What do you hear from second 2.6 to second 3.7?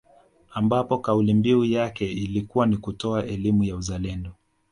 ni kutoa elimu